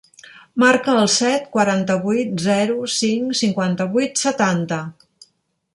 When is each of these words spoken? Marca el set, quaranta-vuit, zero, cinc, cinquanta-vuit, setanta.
Marca 0.61 0.95
el 1.01 1.09
set, 1.15 1.43
quaranta-vuit, 1.57 2.33
zero, 2.47 2.79
cinc, 2.97 3.39
cinquanta-vuit, 3.43 4.23
setanta. 4.27 4.81